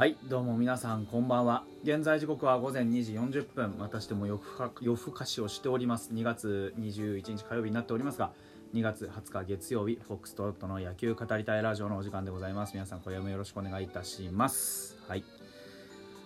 [0.00, 1.62] はいどうも皆さんこんばんは。
[1.82, 3.74] 現在時刻は午前2時40分。
[3.78, 6.14] またしても夜更か夜更かしをしております。
[6.14, 8.32] 2月21日火曜日になっておりますが
[8.72, 12.72] 2月20日月曜日フォックストロットの野球語りたいラジオのお時間でございます。
[12.72, 14.96] 皆さん今夜もよろしくお願いいたします。
[15.06, 15.24] はい。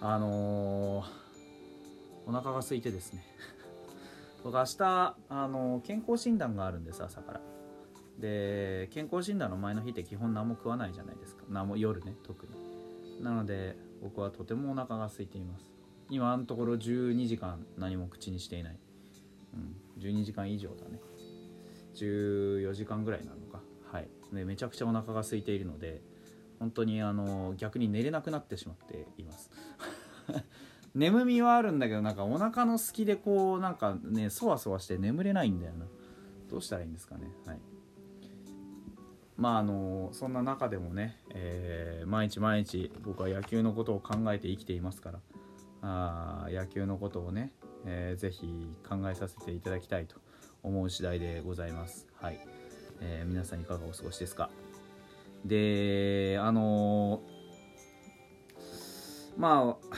[0.00, 3.24] あのー、お腹が空いてですね。
[4.44, 7.40] 僕明日、あのー健康診断があるんです朝から。
[8.20, 11.42] で健康診断の前の日って基本何も食わないじゃないですか。
[11.48, 12.75] 何も夜ね特に。
[13.20, 15.72] なので僕はとてもお腹が空いています。
[16.08, 18.78] 今あのところ12時間何も口にしていない、
[19.54, 21.00] うん、12時間以上だね。
[21.94, 23.60] 14時間ぐらいなのか。
[23.90, 24.08] はい。
[24.32, 26.00] でめちゃくちゃお腹が空いているので
[26.58, 29.50] 本当にあの逆に寝れなくなってしまっています。
[30.94, 35.86] 眠みはあるんだけどなんかお腹の隙でこうなんかねそわそわして眠れないんだよな。
[36.48, 37.28] どうしたらいいんですかね。
[37.44, 37.58] はい。
[39.36, 45.18] まああのそんな中でもね、えー毎日毎日僕は野球のことを考えて生きていますから
[45.82, 47.52] あ野球のことをね、
[47.84, 48.46] えーぜひ
[48.88, 50.16] 考えさせていただきたいと
[50.62, 52.06] 思う次第でございます。
[52.20, 52.38] はい、
[53.00, 54.48] えー皆さんいかがお過ごしですか？
[55.44, 57.20] であの
[59.36, 59.96] まあ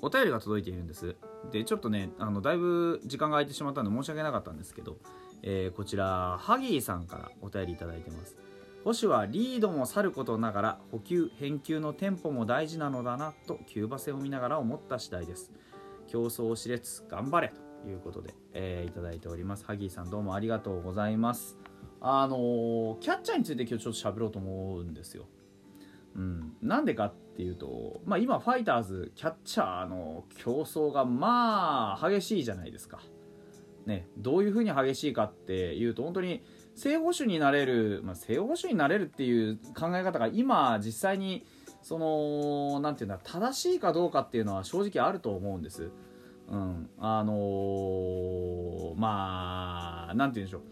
[0.00, 1.16] お便りが届いているんです。
[1.52, 4.96] でちょっとねあのだいぶ時間が空いてしまったので申し訳なかったんですけど
[5.42, 8.36] えーこちらハギーさんからお便りいただいてます。
[8.84, 15.52] 保守はリードもさることながら補給返球のテンポも大事なのだなとキューバ戦を見ながら思った次第です。
[16.06, 19.64] 競争熾烈頑張れということで、えーいただいております。
[19.64, 21.58] ハギーさんどうもありがとうございます。
[22.00, 25.26] あのーキャッチャーについて今日ちょっと喋ろうと思うんですよ。
[26.16, 33.00] うん、なんでかっていうと、まあ、今ファイターズキャッチャーの競争がまあ激しいじゃないですか。
[33.88, 36.44] ね、どういうふうに激しいかっていうと本当に
[36.76, 41.46] 正捕手になれる、まあ、正捕手になれるっていう考え方が今実際に
[41.82, 45.90] そのなんていうんだ正しいかどうかっていうのは正直あると思うんです。
[46.50, 50.62] うん、あのーまあなんて言うんでしょう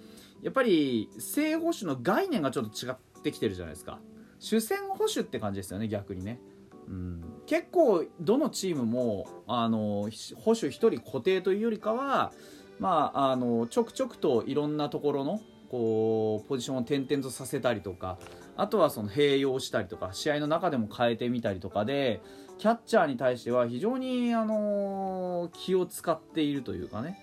[0.43, 3.99] やっぱり正捕手の概念がちょっと違ってきてるじゃないですか
[4.39, 6.41] 主戦捕手って感じですよね逆にね。
[6.89, 12.33] うん、結構どのチームもあの捕手1人固定というよりかは
[12.79, 18.19] まあ、あのちょくちょくといろんなところのこうポジションを転々とさせたりとか
[18.57, 22.21] あとはその併用したりとか試合の中でも変えてみたりとかで
[22.59, 27.19] キャッチャーに対しては非常に、あの気を使っているというかね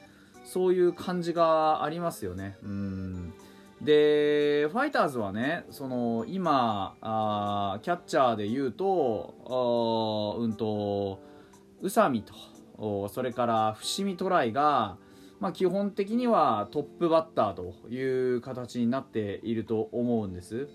[0.46, 2.58] そういう感じがありますよね。
[2.64, 3.34] うん
[3.82, 11.20] でファイターズはねその今あキャッチャーで言うとあうんと
[11.82, 12.24] 宇佐美
[12.78, 14.98] とそれから伏見トライが
[15.44, 18.02] まあ、基本的にはトップバッターとい
[18.36, 20.70] う形になっていると思うんです。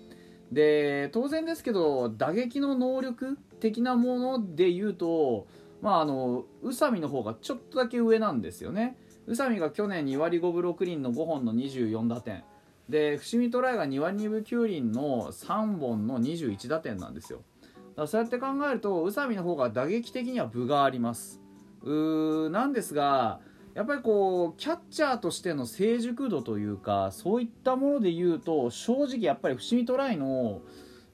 [0.51, 5.47] で当然ですけど打撃の能力的なもので言うと
[5.81, 8.95] まああの宇佐美の方がちょっとだけ上なんですよね。
[9.25, 12.43] 宇佐美が去年2割5分6厘の5本の24打点。
[12.87, 17.41] で伏見トライが2割2分9厘の3本の21打点なんですよ。
[17.95, 21.41] だそうやって考えると宇佐美の方が打撃的には分があります。
[21.81, 23.39] うーなんですが
[23.79, 30.59] やっぱりこうキャッチャーとしての成熟度というかそういったもので言うと正直やっぱり伏見トライの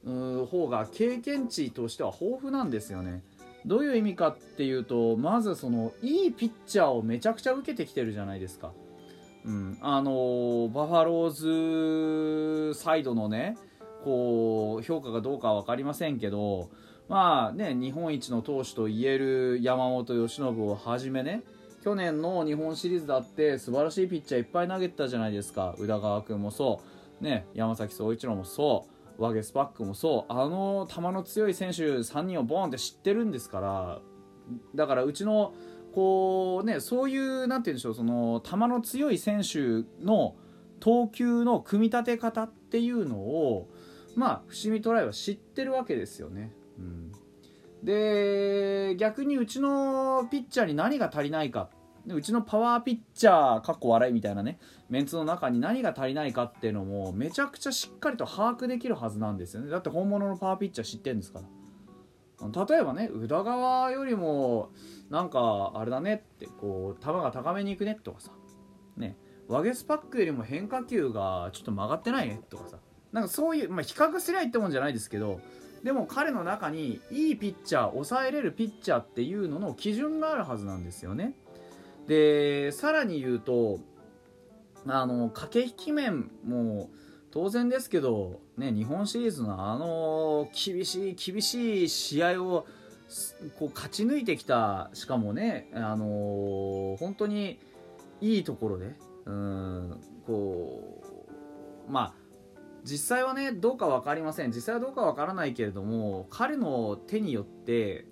[0.03, 3.21] う方が経験値としては豊富なんですよね。
[3.67, 8.71] どういう意味かっていうとまずそのいいピッチャーをめちゃくちゃ受けてきてるじゃないですか。
[9.45, 13.59] うん、あのバファローズサイドのね
[14.03, 16.71] こう評価がどうかは分かりませんけど
[17.09, 21.43] まあね日本一の投手と言える山本由伸をはじめね
[21.85, 25.75] 去年の日本シリーズだって素晴らしいピッチャーいっぱい投げてたじゃないですか。
[25.77, 26.81] 宇田川君もそ
[27.21, 28.87] う、ね、山崎総一郎もそ
[29.19, 29.21] う。
[29.21, 30.33] ワゲスパックもそう。
[30.33, 33.99] あの球の強い選手3人をボーンって知ってるんですから。
[34.73, 35.53] だからうちの
[35.93, 40.35] こうねそういうなんて言うんでしょうその球の強い選手の
[40.79, 43.69] 投球の組み立て方っていうのを
[44.15, 46.51] まあ伏見トライは知ってるわけですよね。
[46.79, 47.11] うん。
[47.83, 51.69] で逆にうちのピッチャーに何が足りないか
[52.05, 54.59] でうちのパワーピッチャーかっこ笑いみたいなね
[54.89, 59.69] メンツの中に何が足りないかっていうのもめちゃくちゃしっかりと把握できるはずなんですよね。
[59.69, 61.47] だって本物のパワーピッチャー知ってるんですから。
[62.67, 64.69] 例えばね宇田川よりも
[65.09, 68.31] なんかあれだねってこう球が高めに行くねとかさ。
[68.97, 69.17] ね。
[69.47, 72.77] ワゲスパックよりも変化球がちょっと曲がってないねとかさ。
[73.11, 75.39] なんかそういう、まあ、比較すりゃいいってもんじゃないですけど
[75.85, 81.33] でも彼の中にいいピッチャー抑えれるピッチャーっていうのの基準があるはずなんですよね。
[82.07, 83.79] でさらに言うと
[84.87, 86.89] あの駆け引き面も
[87.31, 92.65] 当然ですけど、ね、日本シリーズのあの厳しい厳しい試合を
[93.59, 97.59] こう勝ち抜いてきたしかもね、あの、本当に
[98.21, 101.01] いいところでうんこ
[101.87, 102.13] うまあ
[102.83, 104.51] 実際はねどうか分かりません。
[104.51, 108.05] 実際はどうか分からないけれども彼の手によって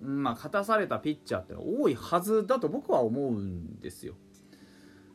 [0.00, 4.14] まあ、勝たされたピッチャーってのは多いはずだと僕は思うんですよ。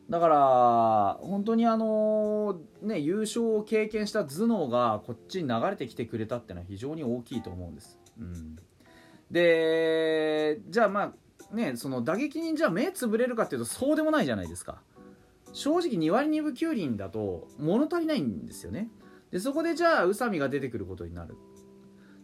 [0.10, 8.00] だから本当にあのね優勝を経験した頭脳がこっちに流れてきてくれたっていうのは非常に大きいと思うんです。
[8.20, 8.58] うん、
[9.30, 11.14] でじゃあま
[11.52, 14.82] あねその打撃にじゃあ目つぶれるかっていうとそうでもないじゃないですか。
[15.54, 18.90] 正直2割2分9厘だと物足りないんですよね。
[19.32, 21.38] でそこでじゃあ宇佐美が出てくることになる。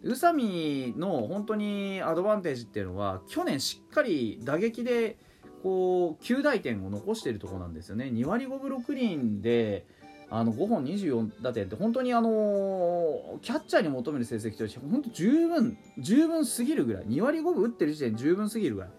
[0.05, 5.17] 宇佐美の本当にアドバンテージっていうのは去年しっかり打撃で
[5.63, 8.05] こう9大点を残しているところなんですよね。
[8.05, 9.87] 2割5分6厘で
[10.29, 17.05] あの5本24打点って本当にあのキャッチャーに求める成績として本当十分十分すぎるぐらい。
[17.05, 18.89] 2割5分打ってる時点十分すぎるぐらい。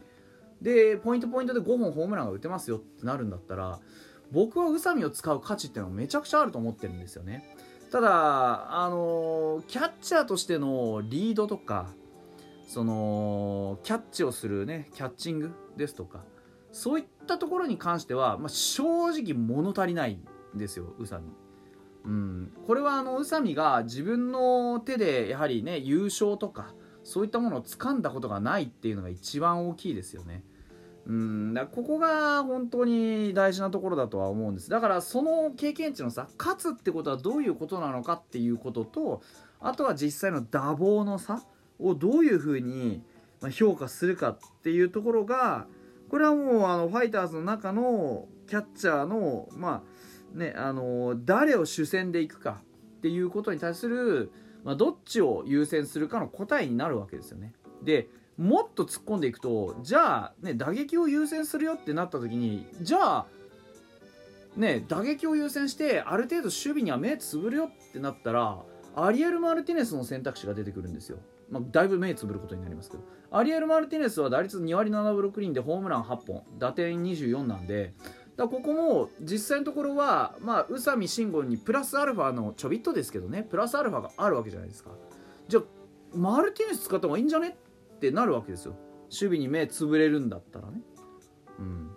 [0.61, 3.79] でポイントポイントで5本ホームランが打てますよってなるんだったら
[4.33, 7.45] 僕は宇佐美を使う価値っていうのはめちゃくちゃあると思ってるんですよね。
[7.97, 11.89] ただあのキャッチャーとしてのリードとか
[12.69, 16.23] そのキャッチをするねキャッチングですとか
[16.73, 20.21] そういったところに関しては、まあ、正直物足りない
[20.55, 21.31] んですよ宇佐美。
[22.05, 30.45] うん、これはあの宇佐美が自分の手でやはりね優勝とかそういったものを掴んだことがないっていうのが一番大きいですよね。
[31.07, 39.23] うんだここが本当に大事なところだとは思うんですだからその経験値の差勝つってことはどういうことなのかっていうことと
[39.61, 41.45] あとは実際の打棒の差
[41.79, 43.03] をどういうふうに
[43.53, 45.67] 評価するかっていうところが
[46.11, 49.83] これはもうあのファイターズの中のキャッチャーのま
[50.35, 52.63] あねあの誰を主戦でいくか
[52.99, 54.33] っていうことに対する、
[54.65, 57.53] まあ、どっちを優先するかの答えになるわけですよね。
[57.83, 63.27] でもっと突っ込んでいくとじゃあ、ね、打撃を優先するよってなった時にじゃあ
[64.57, 68.59] ね打撃を優先してある程度守備には目つぶるよってなったら
[68.95, 71.19] アリエル・マルティネスの選択肢が出てくるんですよ、
[71.51, 73.03] まあ、だいぶ目つぶることになりますけど。
[73.31, 76.43] アリエル・マルティネスは打率2割7分6厘でホームラン8本。
[76.59, 77.95] 打点24なんで。
[78.37, 83.43] だここも実際のところはまあ宇佐美慎吾にプラスアルファのちょびっとですけどね。
[83.43, 84.91] プラスアルファがあるわけじゃないですか。
[85.49, 85.63] じゃあ
[86.15, 87.57] マルティネス使った方がいいんじゃね
[87.97, 90.81] ってなるわけですよ守備に目つぶれるんだったらね。
[91.59, 91.91] うん、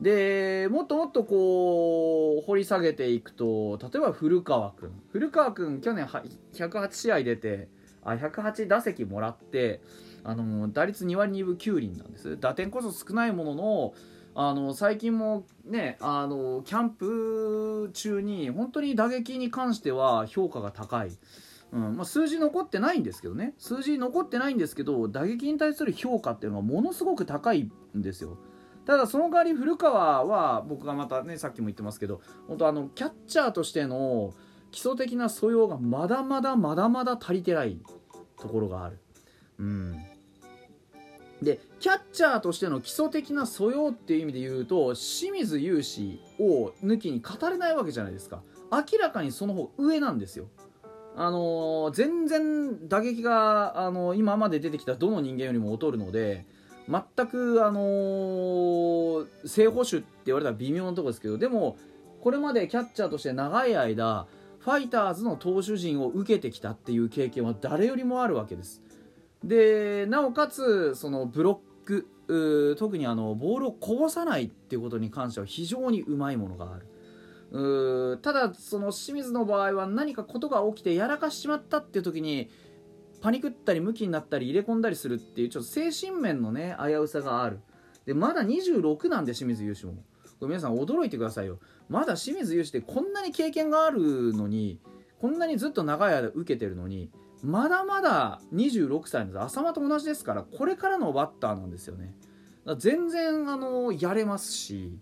[0.00, 7.68] でもっともっとこう掘り下げていくと例えば古川君古川君去年108試合出て
[8.02, 9.80] あ108打席もらって
[10.24, 13.94] あの打率2割2分9厘なんです打点こそ少ないものの
[14.34, 21.10] あの最近もねあのキャンプ中に本当に打撃に関しては評価が高い。
[21.76, 23.52] うんまあ、数字残ってないんですけどね。
[23.58, 28.38] 数字残ってないんですけど打撃に対する評価っていうのはものすごく高いんですよ。
[28.86, 34.32] ただその代わり古川は僕がまたねさっきも言ってますけど本当あのキャッチャーとしての
[34.70, 37.78] 基礎的な素養がまだまだまだまだ足りてない
[38.40, 38.98] ところがある。
[39.58, 39.96] うん。
[41.42, 48.42] でキャッチャーとしての基礎的な素養っていう意味で言うと清水雄志を抜きに語れないわけじゃないですか。
[48.72, 50.46] 明らかにその方上なんですよ。
[51.18, 56.44] あのー、全然打撃が、あのー、今まで出てきたどの人間よりも劣るので
[56.88, 61.78] 全く、あのー、正捕手って言われたら微妙なところですけどでも
[62.20, 64.26] これまでキャッチャーとして長い間
[64.58, 68.82] ファイターズの投手陣を受けてきたっていう経験は誰よりもあるわけです。
[69.44, 76.86] でなおかつそのブロック特にあのボールをこぼさないっていうことに関しては非常にうまいものがある。
[77.52, 82.50] うただその清水の場合は何かことが起きてやらかしちまったっていう時に
[83.20, 87.60] パニクったりムキになったり入れ込んだりするっていうちょっと精神面のね危うさがある。
[88.04, 89.94] でまだ26なんで清水優志も。
[90.38, 91.58] これ皆さん驚いてくださいよ。
[91.88, 94.80] まだ清水優志ってこんなに経験があるのに
[95.18, 97.10] こんなにずっと長い間受けてるのに
[97.42, 99.42] まだまだ26歳なんです。
[99.42, 102.14] 浅間と同じですからこれからのバッターなんですよね。
[102.78, 104.98] 全然あのやれますし。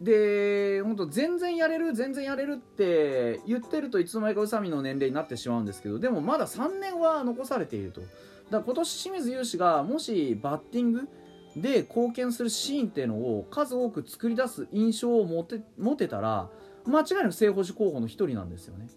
[0.00, 8.00] で本当全然やれる全然やれるって言ってるといつの間にか宇佐美の年齢になってしまうんですけどでもまだ3年は残されていると。
[8.00, 8.10] だか
[8.50, 11.08] ら今年清水雄志がもしバッティング
[11.56, 16.48] で貢献するシーンっていうのを数多く作り出す印象を持て持てたら
[16.86, 18.88] 間違いなく正捕手候補の一人なんですよね、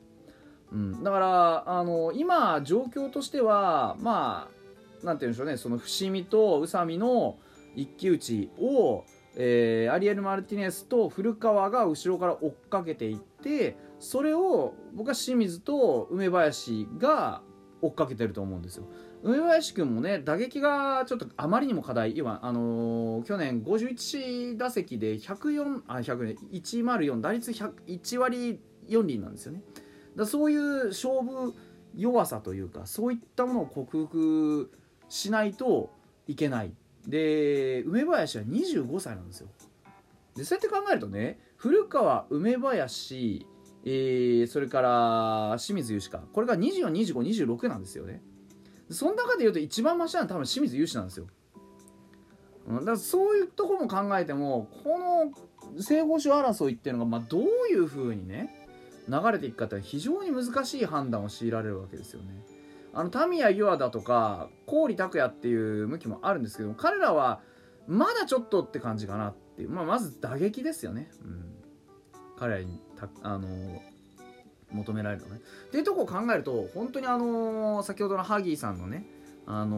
[0.71, 5.57] うん、だからあの今状況としてはまあなんて言うんでしょうね。
[5.57, 7.37] その伏見と宇佐美の
[7.75, 9.03] 一騎打ちを
[9.35, 17.41] えー、アリエル・マルティネスと古川が後ろから追っかけていってそれを僕は清水と梅林が
[17.81, 18.85] 追っかけてると思うんですよ。
[19.23, 22.17] 梅林君もね打撃がちょっとあまりにも課題。
[22.17, 29.63] 今、あのー去年51打席で104あ100ね104打率1割4厘なんですよね。
[30.15, 31.53] だそういう勝負
[31.95, 34.71] 弱さというかそういったものを克服
[35.09, 35.91] しないと
[36.27, 36.73] いけない。
[37.07, 39.47] で梅林は25歳なんですよ。
[40.35, 43.45] でそうやって考えるとね古川梅林、
[43.85, 48.21] えーそれから清水雄志かこれが242526なんですよね。
[48.89, 51.27] その中で言うと一番マシなのは多分清水雄志なんですよ。
[52.67, 58.67] だからそういうところも考えてもこの正捕手争いっていうのがまあどういうふうにね
[59.09, 62.52] 流れていくかって非常に難しい判断を強いられるわけですよね。
[62.93, 67.41] あのタミヤユアだとか郡拓也っていう向きもあるんですけども彼らは
[67.87, 71.45] まだちょっとって感じかなっていう、まあ、まず打撃ですよね、うん、
[72.37, 73.47] 彼らにたあの
[74.71, 75.41] 求められるのね。
[75.67, 79.05] っていうとこを考えると本当にあの先ほどのハギーさんのね
[79.45, 79.75] あの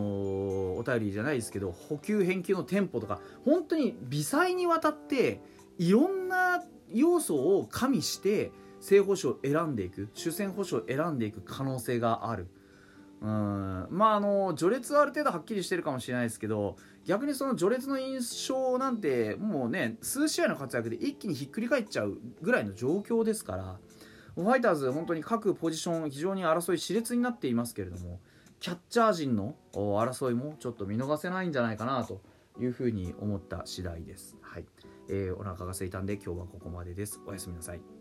[0.77, 5.41] お便りじゃないですけど補給返球のテンポとか本当に微細にわたって
[5.77, 12.47] いろんな要素を加味して正捕手を選んでいく主戦捕手を選んでいく可能性がある。
[13.21, 23.77] うんまああの序列はある程度はっきりしてるかもしれないですけど逆にその序列の印象なんてもうね数試合の活躍で一気にひっくり返っちゃうぐらいの状況ですから
[24.35, 28.19] ファイターズ本当に各ポジション非常に争い熾烈になっていますけれども
[28.59, 32.21] キャッチャー陣の争いもちょっと見逃せないんじゃないかなと
[32.59, 34.37] いうふうに思った次第です。
[34.41, 34.65] はい、
[35.09, 37.21] えーお腹が空いたんで今日はここまでです。
[37.27, 37.94] おやすみなさい。